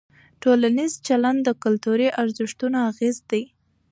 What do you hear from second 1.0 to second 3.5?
چلند د کلتوري ارزښتونو اغېز دی.